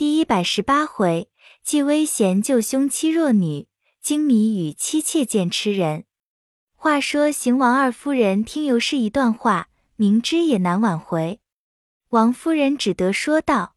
[0.00, 1.28] 第一百十八回，
[1.62, 3.68] 既危贤救兄妻弱女，
[4.00, 6.06] 精米与妻妾见吃人。
[6.74, 11.42] 话说邢王二夫人听尤氏一段话，明知也难挽回，
[12.08, 13.74] 王夫人只得说道：“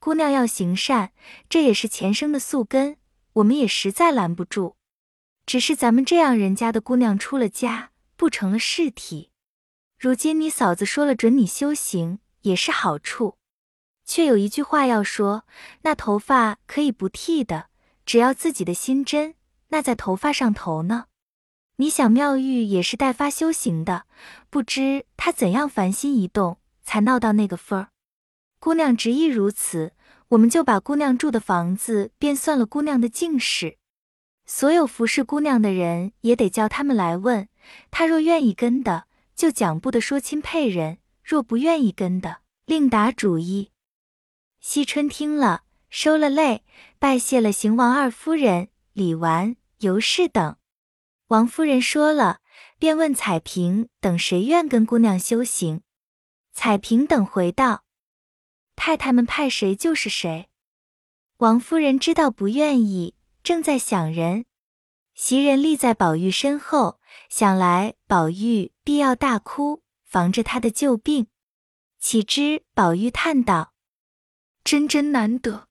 [0.00, 1.12] 姑娘要行善，
[1.50, 2.96] 这也是前生的宿根，
[3.34, 4.76] 我们也实在拦不住。
[5.44, 9.32] 只是咱们这样人家的姑娘出了家，不成了事体。
[9.98, 13.36] 如今你嫂子说了准你修行，也是好处。”
[14.06, 15.44] 却有一句话要说，
[15.82, 17.66] 那头发可以不剃的，
[18.06, 19.34] 只要自己的心真，
[19.68, 21.06] 那在头发上头呢。
[21.78, 24.04] 你想妙玉也是带发修行的，
[24.48, 27.88] 不知她怎样凡心一动，才闹到那个份儿。
[28.58, 29.92] 姑娘执意如此，
[30.28, 33.76] 我们就把姑娘住的房子便算了姑娘的净事。
[34.46, 37.48] 所有服侍姑娘的人也得叫他们来问，
[37.90, 43.72] 她若愿意跟的，就讲不得说亲配人；若不愿意跟的，另打主意。
[44.68, 46.62] 惜春听了，收了泪，
[46.98, 50.56] 拜谢了邢王二夫人、李纨、尤氏等。
[51.28, 52.40] 王夫人说了，
[52.76, 55.82] 便问彩萍等谁愿跟姑娘修行。
[56.52, 57.84] 彩萍等回道
[58.74, 60.48] ：“太太们派谁就是谁。”
[61.38, 63.14] 王夫人知道不愿意，
[63.44, 64.46] 正在想人，
[65.14, 71.28] 袭人立在宝玉身后，想来宝玉必要大哭，防着他的旧病。
[72.00, 73.74] 岂知宝玉叹道。
[74.66, 75.68] 真真难得，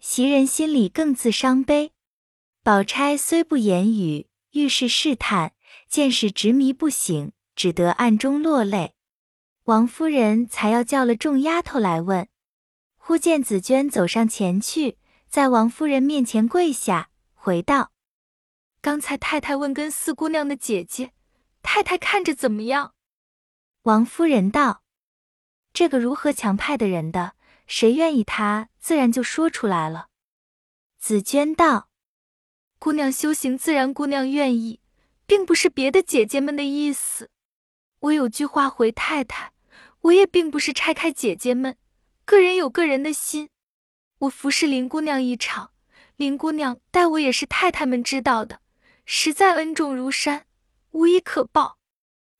[0.00, 1.92] 袭人心里更自伤悲。
[2.64, 5.52] 宝钗虽不言语，遇事试探，
[5.88, 8.96] 见是执迷不醒，只得暗中落泪。
[9.66, 12.28] 王夫人才要叫了众丫头来问，
[12.96, 17.92] 忽见紫娟走上前去，在王夫人面前跪下，回道
[18.82, 21.12] ：“刚才太太问跟四姑娘的姐姐，
[21.62, 22.94] 太太看着怎么样？”
[23.82, 24.82] 王夫人道
[25.72, 27.34] ：“这个如何强派的人的？”
[27.70, 30.08] 谁愿意他，自然就说出来了。
[30.98, 31.88] 紫娟道
[32.80, 34.80] ：“姑娘修行，自然姑娘愿意，
[35.24, 37.30] 并不是别的姐姐们的意思。
[38.00, 39.52] 我有句话回太太，
[40.00, 41.76] 我也并不是拆开姐姐们，
[42.24, 43.50] 个人有个人的心。
[44.18, 45.70] 我服侍林姑娘一场，
[46.16, 48.60] 林姑娘待我也是太太们知道的，
[49.06, 50.44] 实在恩重如山，
[50.90, 51.78] 无以可报。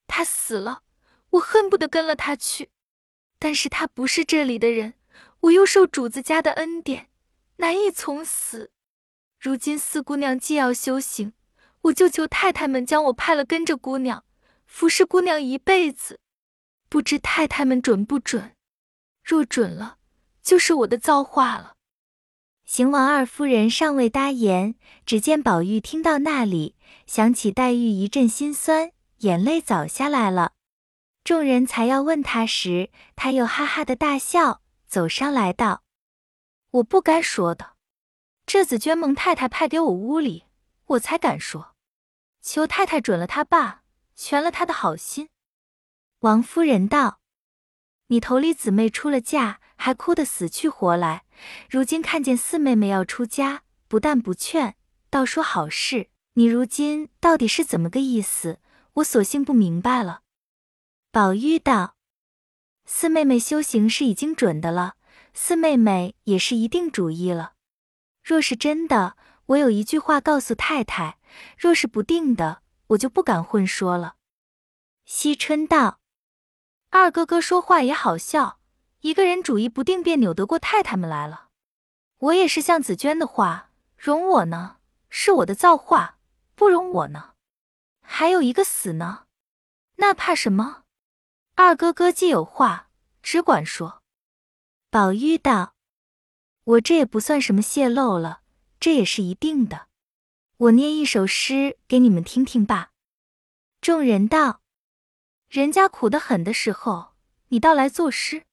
[0.09, 0.83] 她死了，
[1.31, 2.71] 我恨不得跟了她去，
[3.39, 4.95] 但是她不是这里的人。”
[5.41, 7.09] 我又受主子家的恩典，
[7.56, 8.71] 难以从死。
[9.39, 11.33] 如今四姑娘既要修行，
[11.83, 14.25] 我就求太太们将我派了跟着姑娘，
[14.67, 16.21] 服侍姑娘一辈子。
[16.91, 18.55] 不知太太们准不准？
[19.23, 19.97] 若准了，
[20.43, 21.77] 就是我的造化了。
[22.67, 24.75] 邢王二夫人尚未答言，
[25.07, 26.77] 只见宝玉听到那里，
[27.07, 30.53] 想起黛玉一阵心酸，眼泪早下来了。
[31.25, 34.61] 众人才要问他时，他又哈哈的大笑。
[34.91, 35.84] 走上来道
[36.73, 37.77] ：“我不该说的，
[38.45, 40.47] 这紫娟蒙太太派给我屋里，
[40.87, 41.77] 我才敢说。
[42.43, 43.84] 求太太准了他爸，
[44.17, 45.28] 全了他的好心。”
[46.21, 47.21] 王夫人道
[48.09, 51.25] ：“你头里姊妹出了嫁，还哭得死去活来，
[51.71, 54.75] 如今看见四妹妹要出家，不但不劝，
[55.09, 56.11] 倒说好事。
[56.33, 58.59] 你如今到底是怎么个意思？
[58.95, 60.22] 我索性不明白了。”
[61.12, 61.95] 宝玉道。
[62.93, 64.97] 四妹妹修行是已经准的了，
[65.33, 67.55] 四妹妹也是一定主意了。
[68.23, 71.15] 若是真的，我有一句话告诉太太；
[71.56, 74.17] 若是不定的，我就不敢混说了。
[75.05, 76.01] 惜春道
[76.91, 78.59] ：“二哥哥说话也好笑，
[79.03, 81.47] 一个人主意不定，便扭得过太太们来了。
[82.19, 84.78] 我也是像紫娟的话，容我呢，
[85.09, 86.17] 是我的造化；
[86.57, 87.34] 不容我呢，
[88.03, 89.27] 还有一个死呢，
[89.97, 90.83] 那怕什么？”
[91.62, 92.88] 二哥哥既有话，
[93.22, 94.03] 只管说。
[94.88, 95.75] 宝玉道
[96.65, 98.41] ：“我这也不算什么泄露了，
[98.81, 99.87] 这也是一定的。
[100.56, 102.93] 我念一首诗给你们听听吧。”
[103.82, 104.62] 众人道
[105.50, 107.12] ：“人家苦得很的时候，
[107.48, 108.47] 你倒来作诗，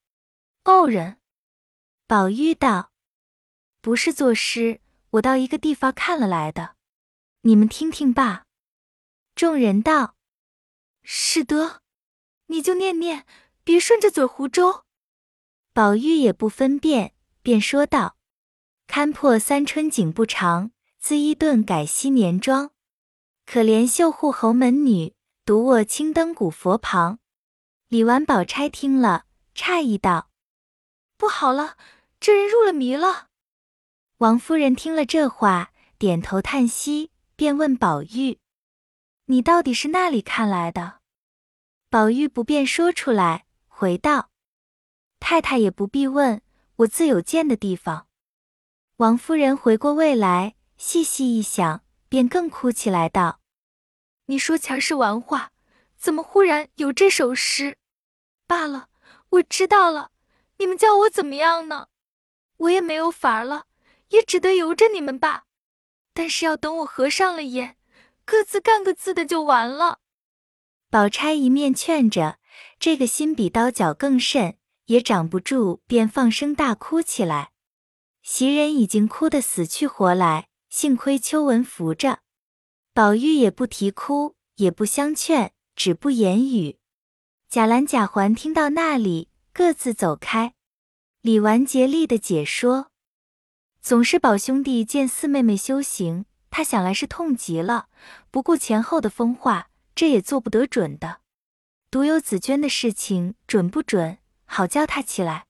[0.64, 1.18] 傲人。”
[2.06, 2.92] 宝玉道
[3.80, 4.82] ：“不是作诗，
[5.12, 6.76] 我到一个地方看了来的，
[7.40, 8.44] 你们听听吧。”
[9.34, 10.14] 众人道
[11.02, 11.80] ：“是的。”
[12.48, 13.24] 你就念念，
[13.64, 14.82] 别顺着嘴胡诌。
[15.72, 18.16] 宝玉也不分辨，便说道
[18.86, 22.72] ：“看破三春景不长，自伊顿改昔年妆。
[23.46, 25.14] 可怜绣户侯门女，
[25.44, 27.20] 独卧青灯古佛旁。”
[27.88, 29.24] 李纨、宝钗听了，
[29.54, 30.30] 诧异道
[31.16, 31.76] ：“不好了，
[32.20, 33.28] 这人入了迷了。”
[34.18, 38.38] 王夫人听了这话，点头叹息，便问宝玉
[39.26, 40.97] ：“你到底是那里看来的？”
[41.90, 44.28] 宝玉不便说出来，回道
[45.18, 46.42] ：“太太也不必问，
[46.76, 48.08] 我自有见的地方。
[48.96, 53.40] 王夫人回过味来，细细一想，便更哭起来，道
[54.26, 55.52] ：“你说前是玩话，
[55.96, 57.78] 怎么忽然有这首诗？
[58.46, 58.90] 罢了，
[59.30, 60.10] 我知道了，
[60.58, 61.88] 你们叫我怎么样呢？
[62.58, 63.64] 我也没有法儿了，
[64.08, 65.44] 也只得由着你们吧。
[66.12, 67.78] 但是要等我合上了眼，
[68.26, 70.00] 各自干各自的就完了。”
[70.90, 72.38] 宝钗一面劝着，
[72.80, 74.56] 这个心比刀绞更甚，
[74.86, 77.50] 也长不住，便放声大哭起来。
[78.22, 82.20] 袭人已经哭得死去活来，幸亏秋纹扶着。
[82.94, 86.78] 宝玉也不啼哭，也不相劝，只不言语。
[87.50, 90.54] 贾兰、贾环听到那里，各自走开。
[91.20, 92.90] 李纨竭力的解说：
[93.82, 97.88] 总是宝兄弟见四妹妹修行，他想来是痛极了，
[98.30, 99.68] 不顾前后的风化。
[99.98, 101.22] 这也做不得准的，
[101.90, 104.18] 独有紫娟的事情准不准？
[104.44, 105.48] 好叫他起来。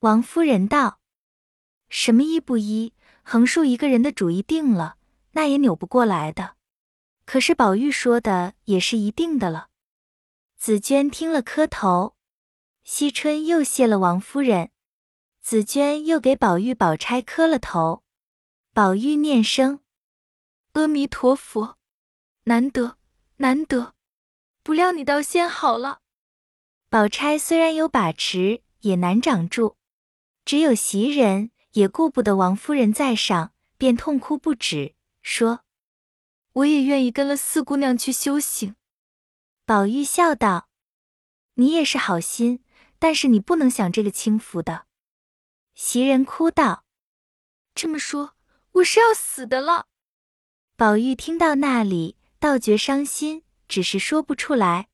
[0.00, 0.98] 王夫人道
[1.88, 2.92] ：“什么依不依？
[3.22, 4.96] 横竖一个人的主意定了，
[5.34, 6.56] 那也扭不过来的。
[7.24, 9.68] 可是宝玉说的也是一定的了。”
[10.58, 12.16] 紫娟听了磕头，
[12.82, 14.72] 惜春又谢了王夫人，
[15.40, 18.02] 紫娟又给宝玉、宝钗磕了头。
[18.72, 19.78] 宝玉念声
[20.74, 21.78] ：“阿弥陀佛，
[22.46, 22.98] 难得。”
[23.42, 23.94] 难得，
[24.62, 25.98] 不料你倒先好了。
[26.88, 29.76] 宝钗虽然有把持，也难掌住。
[30.44, 35.64] 只有袭人也顾不得王夫人在上，便痛哭不止，说
[36.54, 38.76] ：“我也愿意跟了四姑娘去修行。”
[39.66, 40.68] 宝玉笑道
[41.54, 42.62] ：“你也是好心，
[43.00, 44.86] 但是你不能享这个轻福的。”
[45.74, 46.84] 袭人哭道
[47.74, 48.36] ：“这么说，
[48.70, 49.88] 我是要死的了。”
[50.78, 52.16] 宝玉听到那里。
[52.42, 54.88] 倒觉伤心，只是说不出来。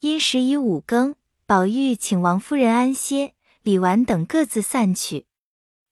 [0.00, 1.14] 因时已五更，
[1.46, 3.32] 宝玉请王夫人安歇，
[3.62, 5.24] 李纨等各自散去。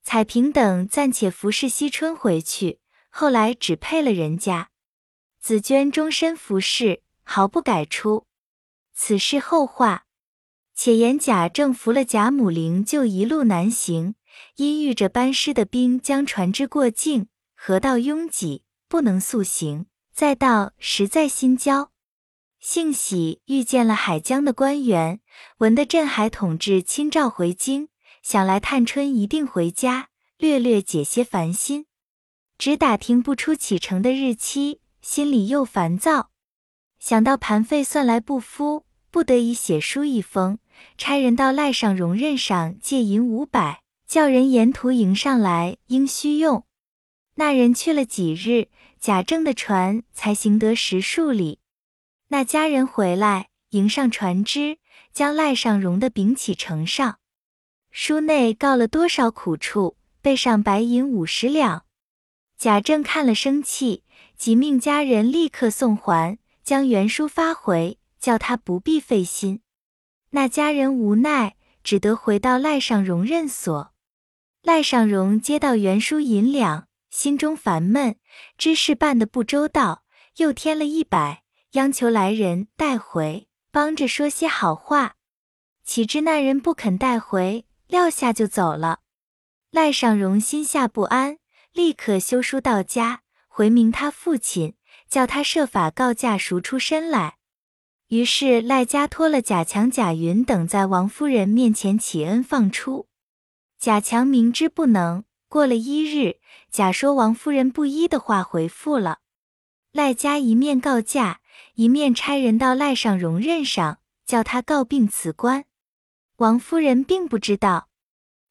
[0.03, 2.79] 彩萍等暂且服侍惜春回去，
[3.09, 4.69] 后来只配了人家。
[5.41, 8.27] 紫娟终身服侍，毫不改出。
[8.93, 10.05] 此事后话。
[10.75, 14.15] 且言贾政扶了贾母灵柩一路南行，
[14.57, 19.87] 因遇着班师的兵将船只过境，河道拥挤，不能速行。
[20.13, 21.91] 再到实在心焦，
[22.61, 25.21] 幸喜遇见了海疆的官员，
[25.59, 27.89] 闻得镇海统治亲召回京，
[28.23, 31.87] 想来探春一定回家，略略解些烦心。
[32.59, 36.31] 只打听不出启程的日期，心里又烦躁。
[36.99, 40.59] 想到盘费算来不敷，不得已写书一封，
[40.99, 46.65] 差人到赖上荣任上借银五百，叫人沿途迎上来，应需用。
[47.37, 48.69] 那人去了几日。
[49.03, 51.59] 贾政的船才行得十数里，
[52.29, 54.79] 那家人回来迎上船只，
[55.13, 57.19] 将赖尚荣的禀起呈上。
[57.91, 61.85] 书内告了多少苦处，备上白银五十两。
[62.57, 64.05] 贾政看了生气，
[64.37, 69.63] 即命家人立刻送还，将原书发回，叫他不必费心。
[70.31, 73.93] 那家人无奈，只得回到赖尚荣任所。
[74.63, 76.87] 赖尚荣接到原书银两。
[77.13, 78.17] 心中烦闷，
[78.57, 80.03] 知事办得不周到，
[80.39, 85.17] 又添了一百，央求来人带回，帮着说些好话。
[85.85, 89.01] 岂知那人不肯带回，撂下就走了。
[89.71, 91.37] 赖尚荣心下不安，
[91.73, 94.75] 立刻修书到家，回明他父亲，
[95.07, 97.37] 叫他设法告假赎出身来。
[98.09, 103.09] 于是赖家托了贾强、贾云等在王夫人面前启恩放出。
[103.79, 105.25] 贾强明知不能。
[105.53, 106.39] 过了一日，
[106.71, 109.19] 假说王夫人不依的话回复了
[109.93, 111.43] 赖家，一面告假，
[111.75, 115.67] 一面差人到赖上荣任上，叫他告病辞官。
[116.37, 117.91] 王夫人并不知道。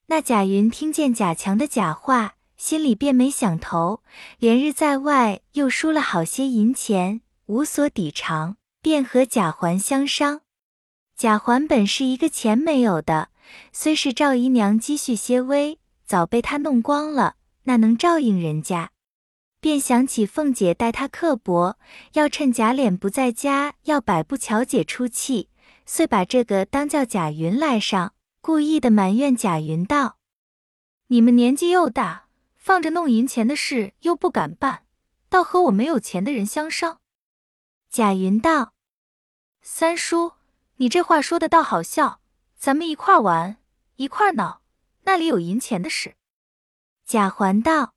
[0.06, 4.04] 那贾云听见贾强的假话，心里便没想头，
[4.38, 10.42] 连日在外又输了好些银钱，无所抵偿，便和贾环相商。
[11.18, 13.30] 贾环本是一个钱没有的，
[13.74, 15.80] 虽是赵姨娘积蓄些微。
[16.12, 18.90] 早被他弄光了，那能照应人家？
[19.62, 21.78] 便想起凤姐待他刻薄，
[22.12, 25.48] 要趁贾琏不在家，要摆布巧姐出气，
[25.86, 30.18] 遂把这个当叫贾云来上，故意的埋怨贾云道
[31.08, 32.28] ：“你们年纪又大，
[32.58, 34.84] 放着弄银钱的事又不敢办，
[35.30, 37.00] 倒和我没有钱的人相商。”
[37.90, 38.74] 贾云道
[39.64, 40.34] ：“三叔，
[40.76, 42.20] 你这话说的倒好笑，
[42.58, 43.56] 咱们一块玩，
[43.96, 44.60] 一块闹。”
[45.12, 46.16] 那里有银钱的事？
[47.06, 47.94] 贾环道：“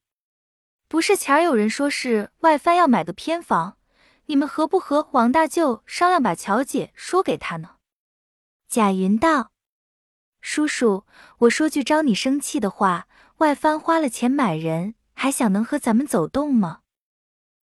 [0.88, 3.76] 不是前儿有人说是外藩要买个偏房，
[4.26, 7.76] 你们何不和王大舅商量，把乔姐说给他呢？”
[8.68, 9.52] 贾云道
[10.42, 11.06] ：“叔叔，
[11.38, 13.06] 我说句招你生气的话，
[13.36, 16.80] 外藩花了钱买人，还想能和咱们走动吗？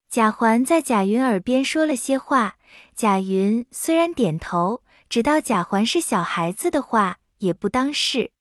[0.09, 2.55] 贾环在贾云耳边说了些话，
[2.95, 8.31] 贾云虽然点头，只道贾环是小孩子的话，也不当事。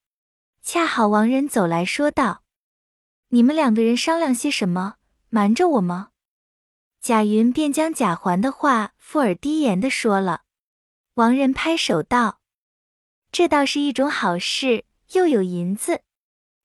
[0.73, 2.43] 恰好王仁走来说道
[3.27, 4.95] ：“你们两个人商量些什么？
[5.27, 6.11] 瞒着我吗？”
[7.03, 10.43] 贾云便将贾环的话附耳低言的说了。
[11.15, 12.39] 王仁拍手道。
[13.33, 16.03] 这倒是一种好事，又有银子，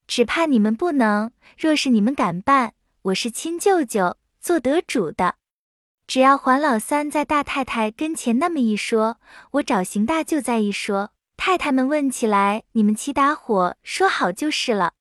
[0.07, 1.33] 只怕你们不能。
[1.59, 5.35] 若是你们敢办，我是亲舅舅，做得主的。
[6.07, 9.19] 只要环老三在大太太跟前那么一说，
[9.51, 14.95] 我找邢大舅再一说，太太们问起来，你们齐打伙说好就是了。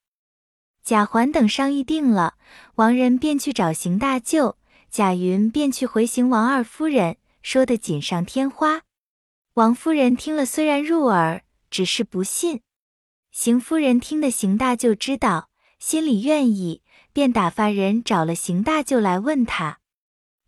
[0.83, 2.35] 贾环等商议定了，
[2.75, 4.57] 王仁便去找邢大舅，
[4.89, 8.81] 贾云便去回邢王二夫人，说得锦上添花。
[9.55, 11.41] 王夫人听了，虽然入耳。
[11.71, 12.61] 只是不信，
[13.31, 19.79] 邢夫人听得邢大舅知道，心里愿意，便打发人找了邢大舅来问他。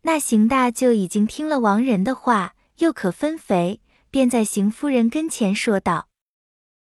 [0.02, 6.08] 那邢大舅已经听了王仁的话，又可分肥，便在邢夫人跟前说道：“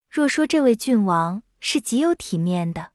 [0.09, 2.91] 若说这位郡王是极有体面的，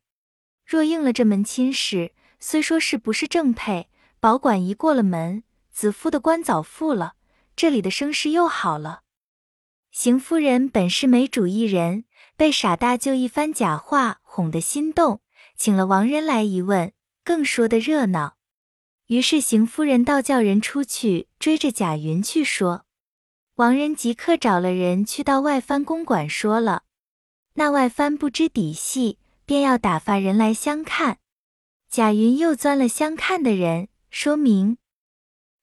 [0.65, 3.89] 若应了这门亲事，虽说是不是正配，
[4.21, 7.15] 保管一过了门，子夫的官早复了，
[7.55, 9.03] 这里的声势又好了。”
[9.93, 12.05] 邢夫人本是没主意人，
[12.37, 15.23] 被傻大舅一番假话哄得心动，
[15.57, 16.93] 请了王仁来一问，
[17.25, 18.37] 更说得热闹。
[19.07, 22.86] 于是邢夫人倒叫人出去追着贾云去说，
[23.57, 26.83] 王仁即刻找了人去到外藩公馆说了。
[27.55, 31.21] 那外藩不知底细，便要打发人来相看。
[31.89, 34.77] 贾云又钻了相看的人，说明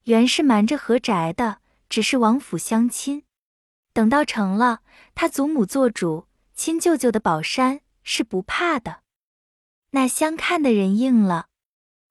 [0.06, 3.26] 原是瞒着何宅的，只是王府相亲。
[3.94, 4.82] 等到成了，
[5.14, 9.02] 他祖母做主，亲舅舅的宝山是不怕的。
[9.92, 11.46] 那相看的人应了，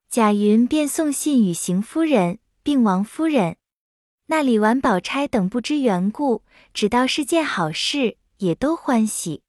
[0.09, 3.57] 贾云便送信与邢夫人并王夫人。
[4.27, 9.43] 那李纨、宝钗等不知缘故，只道是件好事，也都欢喜。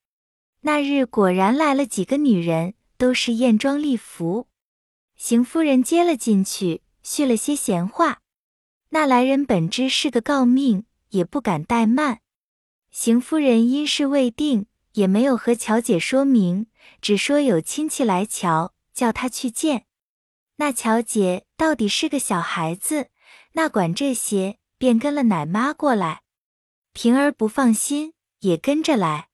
[0.63, 4.49] 那日果然来了几个女人，都是艳妆丽服。
[5.17, 8.21] 邢夫人接了进去，叙了些闲话。
[8.91, 12.21] 那来人本知是个诰命，也不敢怠慢。
[12.91, 16.67] 邢夫人因事未定，也没有和乔姐说明，
[17.01, 19.87] 只说有亲戚来瞧，叫她去见。
[20.57, 23.09] 那乔姐到底是个小孩子，
[23.53, 26.21] 那管这些，便跟了奶妈过来。
[26.93, 29.29] 平儿不放心，也跟着来。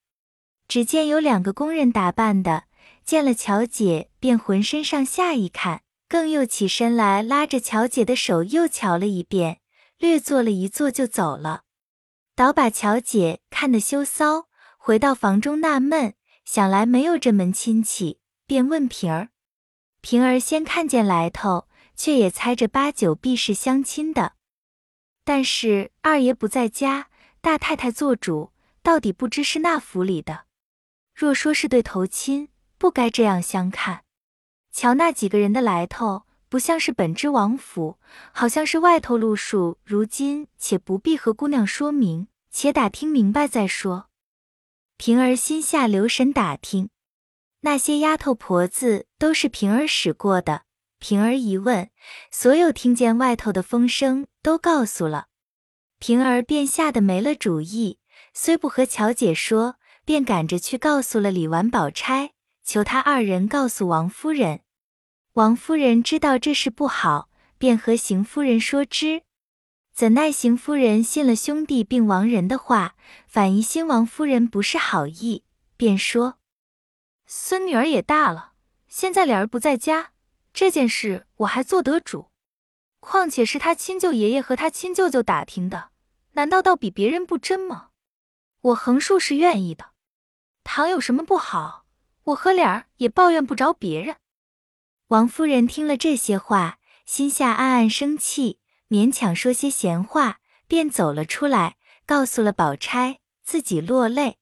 [0.69, 2.67] 只见有两个工人打扮的，
[3.03, 9.59] 见了乔姐，便浑身上下一看，更又起身来拉着乔姐的手又瞧了一遍，
[9.97, 11.63] 略坐了一坐就走了。
[12.33, 14.45] 倒把乔姐看得羞臊，
[14.77, 16.13] 回到房中纳闷，
[16.45, 19.31] 想来没有这门亲戚，便问平儿。
[19.99, 21.67] 平儿先看见来头，
[21.97, 24.35] 却也猜着八九必是相亲的。
[25.23, 27.09] 但是二爷不在家，
[27.41, 28.51] 大太太做主，
[28.81, 30.45] 到底不知是那府里的。
[31.13, 34.03] 若说是对头亲，不该这样相看。
[34.71, 36.23] 瞧那几个人的来头。
[36.51, 37.97] 不像是本知王府，
[38.33, 39.77] 好像是外头路数。
[39.85, 44.09] 如今且不必和姑娘说明，且打听明白再说。
[44.97, 46.89] 平儿心下留神打听，
[47.61, 50.63] 那些丫头婆子都是平儿使过的。
[50.99, 51.89] 平儿一问，
[52.29, 55.27] 所有听见外头的风声都告诉了。
[55.99, 57.99] 平儿便吓得没了主意，
[58.33, 62.31] 虽不和乔姐说，便赶着去告诉了李纨、宝钗，
[62.63, 64.61] 求他二人告诉王夫人。
[65.33, 69.21] 王夫人知道这事不好，便和邢夫人说之。
[69.93, 72.95] 怎奈邢夫人信了兄弟并亡人的话，
[73.27, 75.43] 反疑新王夫人不是好意，
[75.77, 76.39] 便说
[77.27, 78.53] ：“孙女儿也大了，
[78.87, 80.13] 现在脸儿不在家，
[80.51, 82.30] 这件事我还做得主。
[83.01, 85.89] 况且是他亲舅爷爷和他亲舅舅打听的，
[86.33, 87.89] 难道倒比别人不真吗？
[88.61, 89.91] 我横竖是愿意的。
[90.63, 91.85] 倘有什么不好，
[92.25, 94.15] 我和脸儿也抱怨不着别人。”
[95.09, 104.37] 王夫人听了这些话，心下暗暗生气，勉强说些闲话，便走了出来，告诉了宝钗，自己落泪。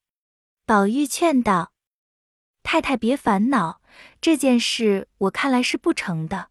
[0.66, 1.72] 宝玉劝道
[2.62, 3.82] ：“太太别烦恼，
[4.22, 6.50] 这件事我看来是不成的。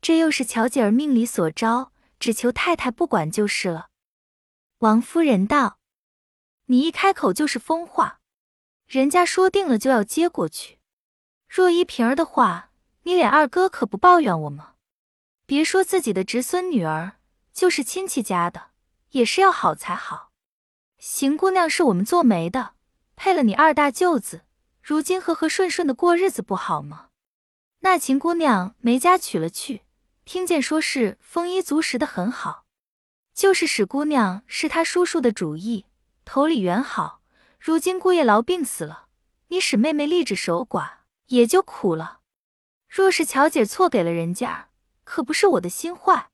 [0.00, 3.88] 这又是乔姐儿命里所招，只求太太不管就是了。”
[4.78, 5.78] 王夫人道
[6.66, 8.20] ：“你一开口就是疯话，
[8.86, 10.78] 人家说定了就要接过去。
[11.48, 12.68] 若依平儿的话。”
[13.04, 14.74] 你脸二哥可不抱怨我吗？
[15.46, 17.12] 别说自己的侄孙女儿，
[17.50, 18.72] 就是亲戚家的，
[19.12, 20.32] 也是要好才好。
[20.98, 22.74] 邢姑娘是我们做媒的，
[23.16, 24.42] 配了你二大舅子，
[24.82, 27.08] 如今和和顺顺的过日子不好吗？
[27.78, 29.80] 那秦姑娘没家娶了去，
[30.32, 32.64] 听见说是丰衣足食的很好，
[33.34, 35.86] 就是史姑娘是他叔叔的主意，
[36.24, 37.20] 头里原好，
[37.58, 39.08] 如今姑爷痨病死了，
[39.48, 42.20] 你史妹妹立志守寡，也就苦了。
[42.88, 44.68] 若是乔姐错给了人家，
[45.02, 46.30] 可不是我的心坏。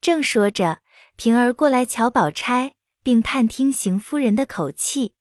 [0.00, 0.80] 正说着，
[1.16, 5.14] 平儿过来瞧宝钗，并探听邢夫人的口气。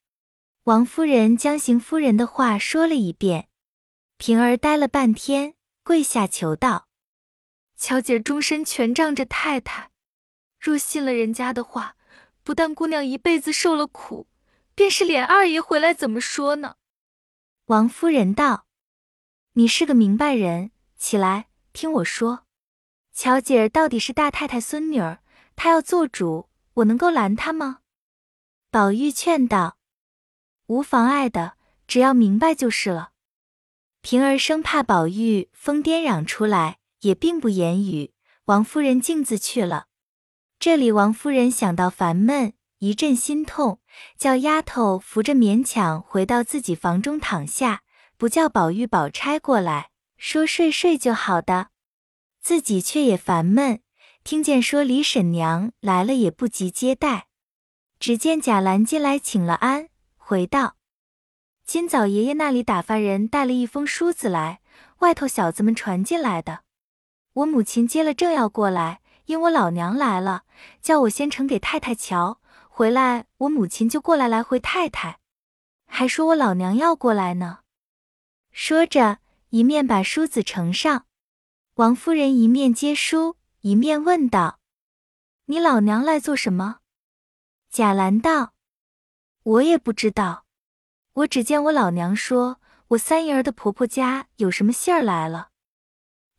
[0.66, 3.50] 王夫人将邢夫人的话说了一遍。
[4.20, 6.86] 平儿呆了半天，跪下求道
[7.80, 9.90] ：“乔姐终身全仗着太太，
[10.60, 11.96] 若信了人家的话，
[12.44, 14.28] 不但姑娘一辈子受了苦，
[14.76, 16.76] 便是琏二爷回来怎么说呢？”
[17.68, 18.68] 王夫人道
[19.54, 22.46] ：“你是个明白人，起来听我说。
[23.14, 25.20] 乔姐儿到底是大太太孙女儿，
[25.56, 27.80] 她要做主，我能够拦她吗？”
[28.70, 29.78] 宝玉劝道
[30.68, 31.54] ：“无妨碍的，
[31.88, 33.14] 只要明白就是了。”
[34.02, 38.14] 平儿生怕宝玉疯癫嚷出来，也并不言语。
[38.46, 39.86] 王夫人径自去了。
[40.60, 43.80] 这里王夫人想到烦闷，一阵心痛，
[44.18, 47.84] 叫丫头扶着勉强回到自己房中躺下，
[48.18, 51.70] 不叫宝玉、宝钗过来，说睡睡就好的。
[52.42, 53.82] 自己却也烦闷，
[54.24, 57.28] 听见说李婶娘来了，也不急接待。
[58.00, 60.76] 只见贾兰进来请了安，回道。
[61.66, 64.62] 今早爷爷那里打发人带了一封书子来，
[65.00, 66.62] 外头小子们传进来的。
[67.40, 70.44] 我母亲接了，正要过来，因我老娘来了，
[70.82, 72.42] 叫我先呈给太太瞧。
[72.68, 75.20] 回来我母亲就过来来回太太，
[75.86, 77.60] 还说我老娘要过来呢。
[78.52, 79.20] 说着，
[79.52, 81.06] 一面把梳子呈上。
[81.76, 84.60] 王夫人一面接书，一面问道
[85.46, 86.80] ：“你老娘来做什么？”
[87.72, 88.54] 贾兰道
[89.44, 90.46] ：“我也不知道。”
[91.14, 95.49] 我只见我老娘说，我三姨儿的婆婆家有什么信儿来了。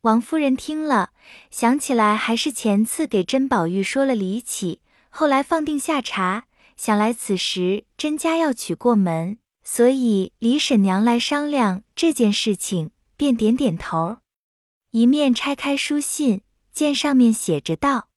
[0.01, 1.11] 王夫人听了，
[1.51, 6.45] 想起来还是前次给甄宝玉说了离奇，后来放定下茶，
[6.75, 14.17] 想来此时甄家要娶过门，所以李婶娘来商量这件事情，便点点头，
[14.89, 16.41] 一面拆开书信，
[16.73, 18.09] 见上面写着道：“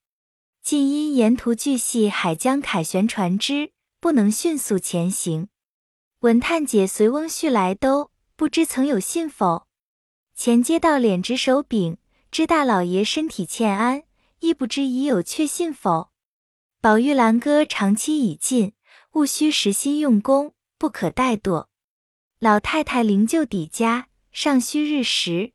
[0.64, 5.48] 近因沿途巨细海江凯旋船只，不能迅速前行。”
[6.20, 9.63] 文探姐随翁婿来都，不知曾有信否？
[10.34, 11.96] 前接到脸直手柄，
[12.30, 14.02] 知大老爷身体欠安，
[14.40, 16.10] 亦不知已有确信否？
[16.80, 18.74] 宝玉兰哥长期已尽，
[19.12, 21.68] 务须实心用功，不可怠惰。
[22.40, 25.52] 老太太灵柩抵家，尚需日时。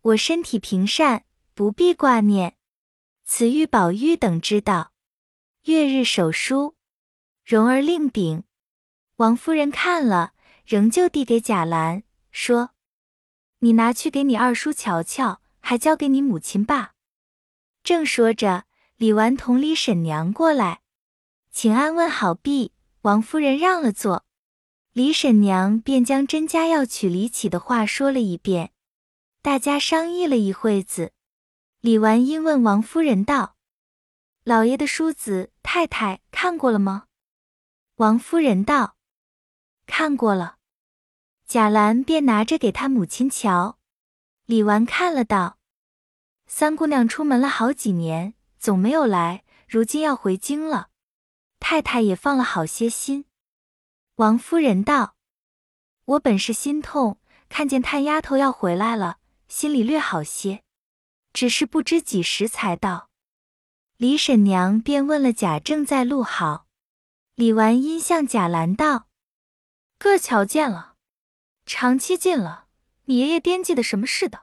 [0.00, 2.56] 我身体平善，不必挂念。
[3.24, 4.92] 此欲宝玉等知道。
[5.64, 6.76] 月日手书，
[7.44, 8.44] 容儿令禀。
[9.16, 10.32] 王夫人看了，
[10.64, 12.70] 仍旧递给贾兰，说
[13.64, 16.92] ：“你拿去给你二叔瞧瞧，还交给你母亲吧。”
[17.82, 20.82] 正说着，李纨同李婶娘过来，
[21.50, 24.26] 请安问好毕，王夫人让了座，
[24.92, 28.72] 李婶娘便将甄家要娶李绮的话说了一遍。
[29.40, 31.12] 大家商议了一会子，
[31.80, 33.56] 李纨因问王夫人道
[34.44, 37.06] ：“老爷的书子，太太看过了吗？”
[37.96, 38.96] 王夫人道。
[39.86, 40.56] 看过了，
[41.46, 43.78] 贾兰便拿着给他母亲瞧。
[44.46, 45.58] 李纨看了道
[46.46, 50.88] ：“三姑娘出门了好几年，总没有来，如今要回京了，
[51.60, 53.26] 太太也放了好些心。”
[54.16, 55.16] 王夫人道
[56.04, 60.62] ：“我本是心痛，看见探丫头要回来了，心里略好些，
[61.32, 63.10] 只是不知几时才到。”
[63.96, 66.66] 李婶娘便问了贾政在路好。
[67.36, 69.06] 李纨因向贾兰道。
[69.98, 70.93] 哥瞧见了，
[71.66, 72.66] 长期进了，
[73.04, 74.42] 你爷爷惦记的什么似的？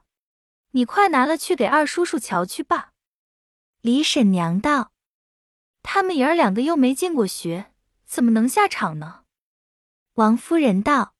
[0.71, 2.93] 你快拿了去给二叔叔瞧去吧。
[3.81, 4.93] 李婶娘道
[5.83, 7.73] ：“他们爷儿两个又没进过学，
[8.05, 9.23] 怎么能下场呢？”
[10.15, 11.13] 王夫人道：“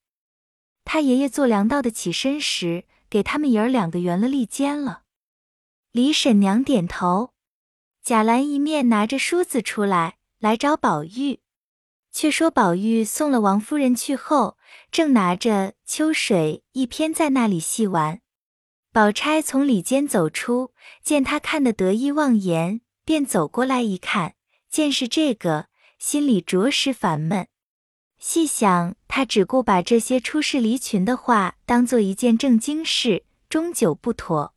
[0.85, 5.03] 他爷爷做粮道的起身时，给他们爷儿两个圆了立肩了。”
[5.91, 7.33] 李婶娘点头。
[8.01, 11.40] 贾兰一面拿着梳子出来，来找宝玉。
[12.11, 14.57] 却说宝玉送了王夫人去后，
[14.91, 18.21] 正拿着秋水一篇在那里细玩。
[18.91, 24.35] 宝钗从里间走出，见他看得得意忘言，便走过来一看，
[24.69, 27.47] 见是这个，心里着实烦闷。
[28.19, 34.53] 细想他只顾把这些出世离群的话当做一件正经事，终究不妥。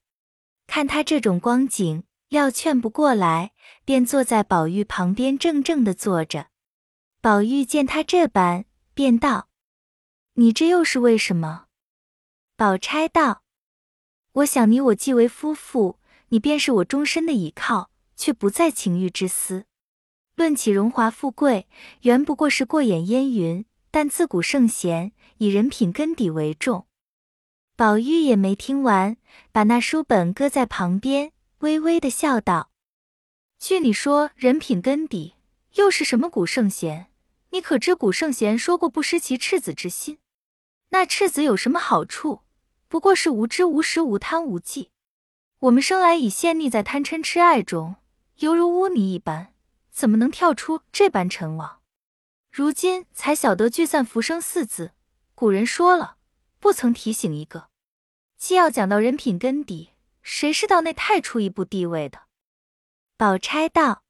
[0.66, 3.52] 看他这种光景，料劝不过来，
[3.84, 6.48] 便坐在宝玉旁边，怔怔的坐着。
[7.24, 9.48] 宝玉见他这般，便道
[10.36, 11.68] ：“你这又是为什么？
[12.54, 13.42] 宝钗道
[14.32, 19.64] ：“我想你我既为夫妇，你便是我终身的倚靠，却不在情欲之私。
[20.36, 21.66] 论起荣华富贵，
[22.02, 23.64] 原不过是过眼烟云。
[23.90, 26.86] 但自古圣贤以人品根底为重。”
[27.74, 29.16] 宝玉也没听完，
[29.50, 32.70] 把那书本搁在旁边，微微的笑道
[33.58, 35.36] ：“据你说人品根底，
[35.76, 37.06] 又是什么古圣贤？
[37.54, 40.18] 你可知古圣贤说过不失其赤子之心？
[40.88, 42.40] 那赤子有什么好处？
[42.88, 44.90] 不过是无知无识无贪无忌。
[45.60, 47.94] 我们生来已陷溺在贪嗔痴爱中，
[48.38, 49.54] 犹如污泥一般，
[49.92, 51.80] 怎么能跳出这般尘网？
[52.50, 54.90] 如今才晓得聚散浮生四字，
[55.36, 56.16] 古人说了。”
[56.58, 57.68] 不曾提醒一个，
[58.36, 59.90] 既要讲到人品根底，
[60.22, 62.22] 谁是道内太出一步地位的？
[63.16, 64.02] 宝钗道：“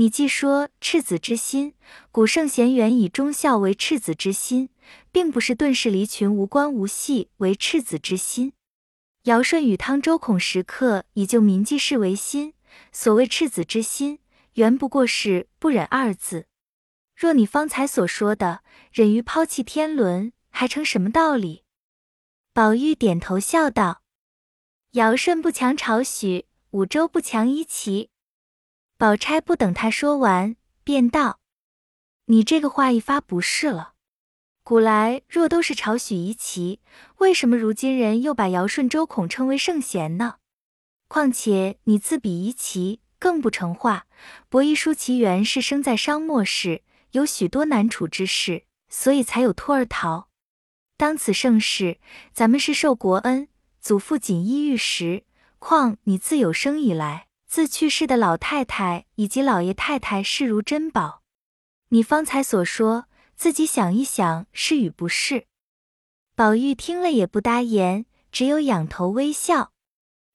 [0.00, 1.74] 你既说赤子之心，
[2.12, 4.68] 古圣贤原以忠孝为赤子之心，
[5.10, 8.52] 并不是顿世离群、无关无系为赤子之心。
[9.24, 12.54] 尧舜禹汤周孔时刻以救民济世为心，
[12.92, 14.20] 所谓赤子之心，
[14.52, 16.46] 原不过是不忍二字。
[17.16, 21.62] 若你方才所说的忍于抛弃天伦。”还成什么道理？
[22.52, 24.02] 宝玉点头笑道
[24.92, 28.10] ：“尧舜不强朝许，五周不强夷齐。”
[28.98, 31.38] 宝钗不等他说完，便道
[32.26, 33.92] ：“你这个话一发不是了。
[34.64, 36.80] 古来若都是朝许夷齐，
[37.18, 40.38] 为什么如今人又把尧舜周孔称为圣贤呢？
[41.06, 44.08] 况且你自比夷齐，更不成话。
[44.48, 46.82] 伯夷叔齐原是生在商末世，
[47.12, 50.28] 有许多难处之事，所以才有托儿逃。”
[50.98, 52.00] 当此盛世，
[52.32, 53.46] 咱们是受国恩，
[53.80, 55.22] 祖父锦衣玉食。
[55.60, 61.22] 况你自有生以来，自去世的老太太以及老爷太太视如珍宝。
[61.88, 65.46] 你方才所说，自己想一想，是与不是？
[66.36, 69.72] 宝玉听了也不答言，只有仰头微笑。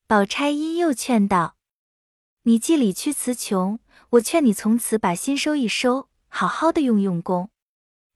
[0.07, 1.55] 宝钗因又劝道
[2.43, 7.51] ：“你既理屈词穷，我劝你从此把心收一收，好好的用用功。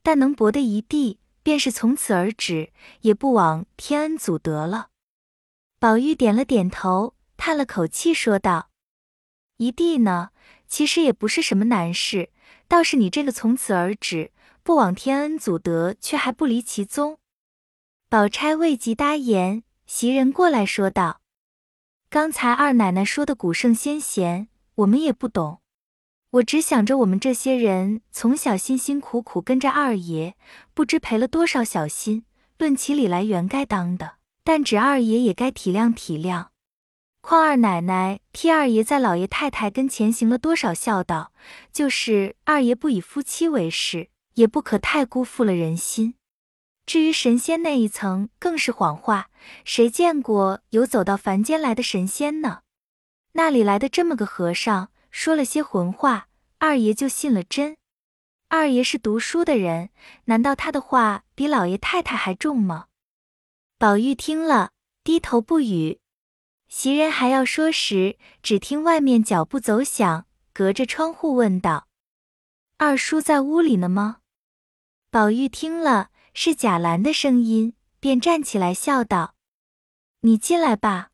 [0.01, 4.89] 但能博得一地。”便是从此而止，也不枉天恩祖德了。
[5.79, 8.66] 宝玉点了点头，叹了口气，说道
[9.57, 10.29] ：“一弟呢，
[10.67, 12.29] 其实也不是什么难事，
[12.67, 14.31] 倒是你这个从此而止，
[14.63, 17.19] 不枉天恩祖德，却还不离其宗。”
[18.09, 21.21] 宝钗未及答言，袭人过来说道
[22.09, 25.59] ：“刚才二奶奶说的古圣先贤，我们也不懂。”
[26.31, 30.35] 我只想着我们这些人从小辛辛苦苦跟着二爷，
[30.73, 32.25] 不知赔了多少小心。
[32.57, 36.47] 论起理来，原该当的，但只二爷也该体谅体谅。
[37.29, 41.33] 况二奶奶替二爷在老爷太太跟前行了多少孝道，
[41.73, 46.13] 就是二爷不以夫妻为事，也不可太辜负了人心。
[46.85, 49.29] 至于神仙那一层，更是谎话。
[49.65, 52.61] 谁见过有走到凡间来的神仙呢？
[53.33, 54.87] 那里来的这么个和尚？
[55.11, 57.75] 说了些混话，二爷就信了真。
[58.47, 59.89] 二爷是读书的人，
[60.27, 62.85] 难道他的话比老爷太太还重吗？
[63.77, 64.69] 宝玉听了，
[65.03, 65.99] 低头不语。
[66.67, 71.87] 袭人还要说时，只听外面脚步走响，隔着窗户问道
[72.77, 74.17] ：“二叔在屋里呢吗？”
[75.09, 79.35] 宝玉听了是贾兰的声音，便站起来笑道
[80.21, 81.09] ：“你进来吧。”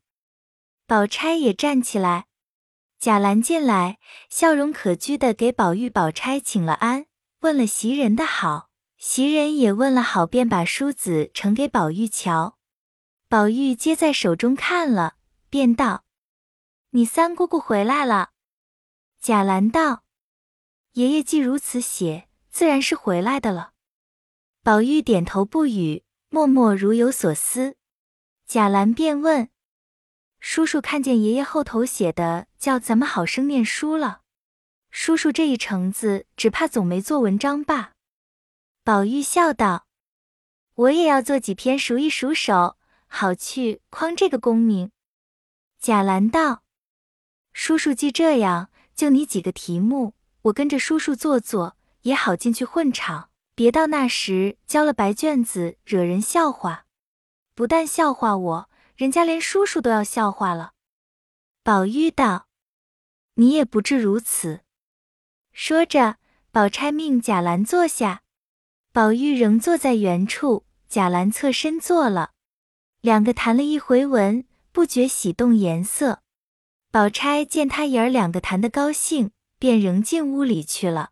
[0.86, 2.26] 宝钗也站起来。
[2.98, 7.06] 贾兰进来，笑容可掬的给宝玉、宝钗请了安，
[7.40, 12.58] 问了袭人的好，袭人也问了好，便把梳子呈给宝玉瞧。
[13.28, 15.16] 宝玉接在手中看了，
[15.54, 16.04] 便道
[16.90, 18.30] ：“你三姑姑回来了。”
[19.22, 20.02] 贾兰道
[20.94, 23.70] ：“爷爷既如此写，自然是回来的了。”
[24.64, 27.76] 宝玉点头不语，默默如有所思。
[28.48, 29.48] 贾兰便问。
[30.40, 34.22] 叔叔看见爷爷后头写的叫咱们好生念书了，
[34.90, 37.92] 叔叔这一程子只怕总没做文章吧？
[38.82, 39.86] 宝玉笑道
[40.74, 44.90] ：“我也要做几篇数一数手，好去诓这个功名。”
[45.84, 46.62] 贾兰道
[47.52, 56.86] ：“叔叔既这样，就你几个题目，我跟着叔叔做做，也好进去混场，别到那时交了白卷子，惹人笑话。
[57.54, 60.72] 不但笑话我。”人家连叔叔都要笑话了。
[61.62, 62.46] 宝玉道
[63.36, 64.60] ：“你也不至如此。”
[65.52, 66.16] 说着，
[66.50, 68.22] 宝钗命贾兰坐下，
[68.90, 72.30] 宝玉仍坐在原处，贾兰侧身坐了，
[73.02, 76.20] 两个谈了一回文，不觉喜动颜色。
[76.90, 81.10] 宝钗见他爷儿两个谈得高兴，便仍进屋里去了，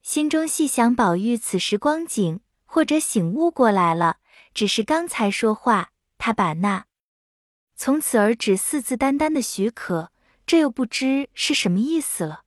[0.00, 4.18] 心中细想宝玉此时光景，或者醒悟过来了，
[4.54, 6.84] 只是刚才说话，他把那
[7.74, 10.12] 从此而止四字单单的许可，
[10.46, 12.44] 这又不知是什么意思了。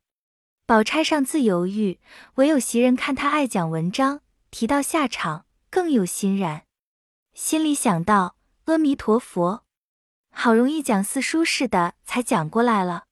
[0.65, 1.99] 宝钗尚自犹豫，
[2.35, 6.63] 唯有袭人看他爱讲文章，提到下场，更有欣然，
[7.33, 9.65] 心里想到：阿弥陀佛，
[10.39, 13.05] 好容易讲四书似的，才讲过来了。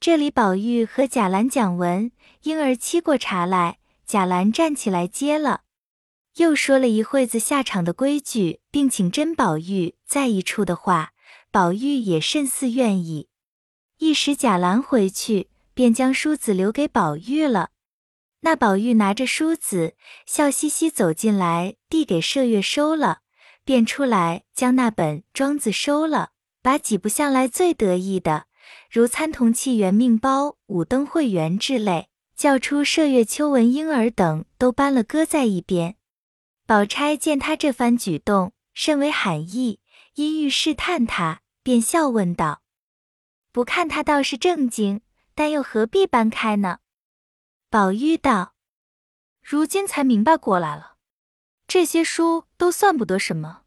[0.00, 2.10] 这里宝玉和贾兰讲文，
[2.44, 5.64] 婴儿沏过茶来，贾兰站起来接了，
[6.36, 11.12] 又说了一会子下场的规矩，并请甄宝玉在一处的话，
[11.50, 13.28] 宝玉也甚似愿意。
[13.98, 17.68] 一时贾兰回去，便将梳子留给宝玉了。
[18.40, 23.20] 那宝玉拿着梳子，笑嘻嘻走进来，递给麝月收了，
[23.70, 28.46] 便出来将那本《庄子》收了，把几部向来最得意的。
[28.90, 35.94] 如参同契、元命包、五灯会元之类，叫出麝月、秋纹、婴儿等，都搬了搁在一边。
[36.66, 39.78] 宝钗见他这番举动，甚为罕意，
[40.14, 42.62] 因欲试探他，便笑问道
[43.52, 45.02] ：“不看他倒是正经，
[45.36, 46.80] 但又何必搬开呢？”
[47.70, 48.54] 宝玉道
[49.40, 50.96] ：“如今才明白过来了，
[51.68, 53.59] 这些书都算不得什么，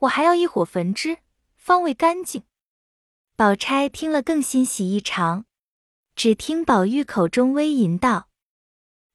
[0.00, 1.18] 我还要一火焚之，
[1.56, 2.42] 方为干净。”
[3.36, 5.46] 宝钗听了更欣喜异常，
[6.14, 8.28] 只听宝玉口中微吟道：“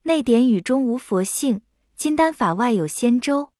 [0.03, 1.61] 内典语中无佛性，
[1.95, 3.51] 金丹法外有仙舟。”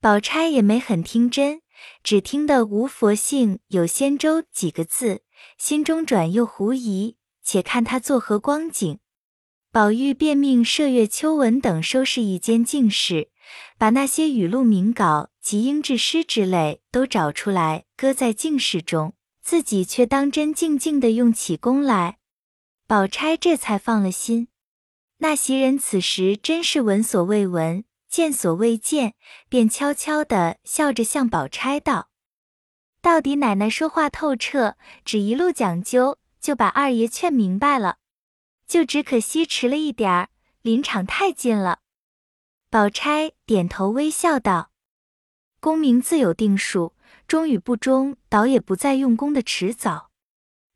[0.00, 1.60] 宝钗也没很听真，
[2.02, 5.22] 只听得“无佛性有仙舟”几个字，
[5.58, 8.98] 心中转又狐疑，且看他作何光景。
[9.70, 13.30] 宝玉便命麝月、秋纹等收拾一间净室，
[13.78, 19.14] 把那些语录、名稿及英制诗之类都找出来，搁在净室中。
[19.42, 22.16] 自己却当真静静的用起功来，
[22.86, 24.48] 宝钗这才放了心。
[25.18, 29.12] 那袭人此时真是闻所未闻，见所未见，
[29.50, 32.08] 便悄悄的笑着向宝钗道
[33.02, 37.98] ：“到底奶奶说话透彻，只一路讲究，就把二爷劝明白了，
[38.66, 40.30] 就只可惜迟了一点儿，
[40.62, 41.80] 临场太近了。”
[42.74, 44.72] 宝钗点头微笑道
[45.62, 46.96] ：“功名自有定数。”
[47.28, 50.10] 忠与不忠，倒也不再用功的迟早。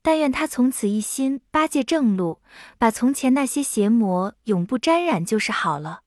[0.00, 2.40] 但愿他从此一心八戒正路，
[2.78, 6.02] 把从前那些邪魔永不沾染，就是好了。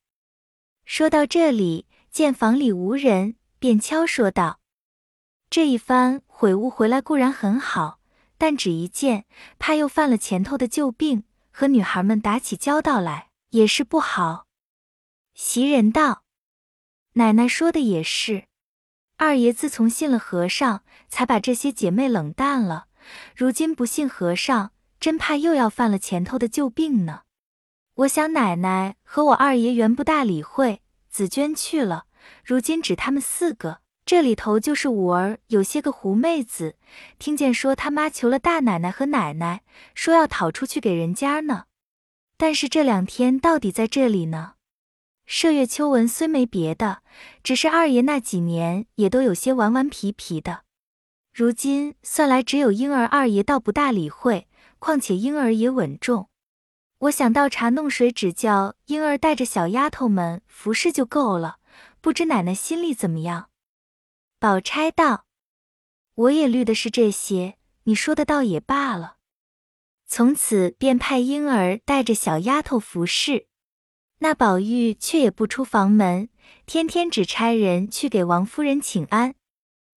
[0.86, 4.62] 说到这里，见房里无人，便悄说道
[5.51, 7.99] ：“这一番悔悟回来固然很好，
[8.38, 9.25] 但只一见，
[9.60, 14.45] 怕又犯了前头的旧病，和女孩们打起交道来，也是不好。”
[15.43, 16.21] 袭人道
[17.13, 18.43] ：“奶奶说的也是。”
[19.17, 22.86] 二爷自从信了和尚，才把这些姐妹冷淡了。
[23.36, 27.23] 如今不信和尚，真怕又要犯了前头的旧病呢。
[27.95, 32.06] 我想奶奶和我二爷原不大理会，紫娟去了，
[32.45, 36.75] 如今只他们四个，这里头就是五儿有些个狐妹子，
[37.17, 39.63] 听见说他妈求了大奶奶和奶奶，
[39.95, 41.65] 说要讨出去给人家呢。
[42.38, 44.54] 但是这两天到底在这里呢。
[45.27, 47.03] 麝月、秋纹虽没别的，
[47.43, 50.63] 只是二爷那几年也都有些顽顽皮皮的。
[51.34, 54.47] 如今算来，只有婴儿二爷倒不大理会，
[54.79, 56.29] 况且婴儿也稳重。
[56.99, 61.57] 我想倒茶弄水，只叫婴儿带着小丫头们服侍就够了。
[62.01, 63.49] 不知奶奶心里怎么样？
[64.39, 65.25] 宝钗道
[66.15, 69.17] ：“我也虑的是这些，你说的倒也罢了。”
[70.05, 73.47] 从此便派婴儿带着小丫头服侍。
[74.23, 76.29] 那宝玉却也不出房门，
[76.67, 79.34] 天天只差人去给王夫人请安。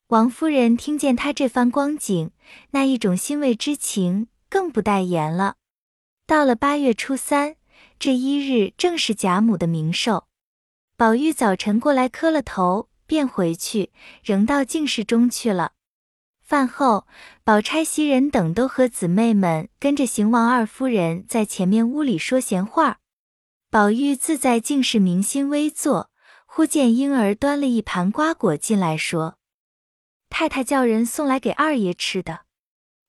[0.08, 2.30] 王夫人听见他这番光景，
[2.70, 5.56] 那一种欣慰之情更不待言了。
[6.26, 7.56] 到了八月初三
[7.98, 10.24] 这一日，正是贾母的冥寿。
[10.96, 13.90] 宝玉早晨过来磕了头，便回去，
[14.22, 15.72] 仍到净室中去了。
[16.40, 17.06] 饭后，
[17.42, 23.00] 宝钗、袭人等都和姊妹们跟着邢王二夫人在前面屋里说闲话。
[23.74, 26.08] 宝玉自在竟是明心微坐，
[26.46, 29.37] 忽见婴儿端了一盘瓜果进来，说
[30.30, 32.42] ：“太太叫人送来给二爷吃的，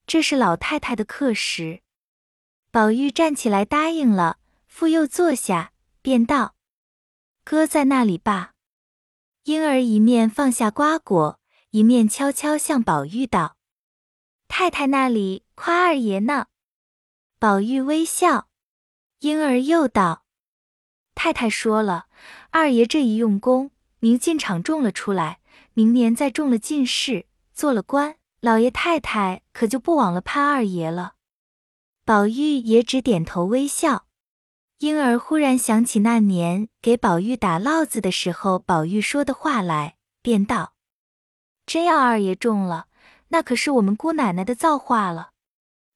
[0.08, 1.84] 这是老太太的客食。”
[2.74, 6.56] 宝玉站起来答应了，复又坐下，便道
[7.46, 8.54] ：“搁在那里吧。”
[9.46, 13.58] 婴儿一面放下瓜果，一面悄悄向宝玉道
[14.50, 16.48] ：“太太那里夸二爷呢。”
[17.38, 18.48] 宝玉微笑，
[19.20, 20.25] 婴儿又道。
[21.16, 22.06] 太太说了，
[22.52, 25.40] 二爷这一用功，明进场中了出来，
[25.74, 31.14] 明年再中了进士，做了官，老爷太太可就不枉了潘二爷了。
[32.04, 34.06] 宝玉也只点头微笑。
[34.80, 40.74] 婴儿忽然想起那年给宝玉打烙子的时候，宝玉说的话来，便道
[41.66, 42.88] ：“真要二爷中了，
[43.30, 45.30] 那可是我们姑奶奶的造化了。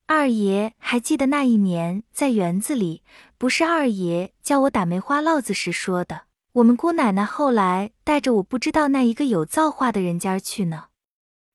[0.08, 3.04] 二爷还记得那一年在园子里，
[3.40, 10.88] 不是二爷叫我打梅花烙子时说的，我们姑奶奶后来带着我不知道那一个有造化的人家去呢。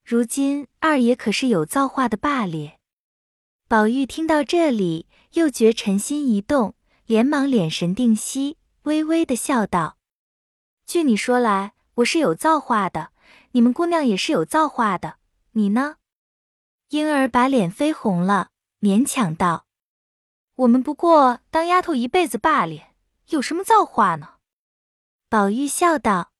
[0.02, 2.78] 如今二爷可是有造化的罢咧。”
[3.68, 6.74] 宝玉听到这里，又觉臣心一动。
[7.04, 9.98] 连忙敛神定息，微微的笑道
[10.88, 13.10] ：“据你说来，我是有造化的，
[13.52, 15.16] 你们姑娘也是有造化的，
[15.52, 15.96] 你呢？”
[16.88, 18.48] 婴儿把脸绯红了，
[18.80, 19.63] 勉强道
[20.56, 22.94] ：“我们不过当丫头一辈子罢了，
[23.28, 24.34] 有什么造化呢？”
[25.28, 26.32] 宝玉笑道：“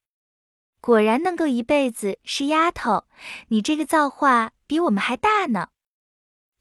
[0.80, 3.04] 果然能够一辈子是丫头，
[3.48, 5.68] 你这个造化比我们还大呢。”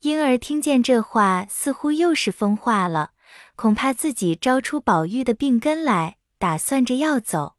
[0.01, 3.11] 婴儿听见这话，似乎又是疯话了。
[3.55, 7.55] 恐怕自己招出宝玉的病根来，打算着要走。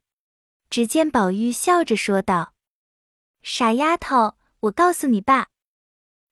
[0.68, 2.52] 只见宝玉笑着说道
[3.42, 5.48] ：“傻丫头，我告诉你吧。”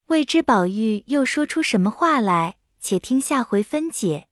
[0.07, 4.32] 未知宝玉又说出什么话来，且听下回分解。